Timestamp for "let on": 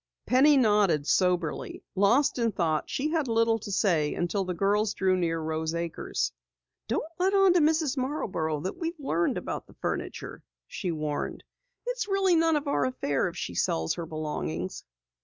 7.19-7.53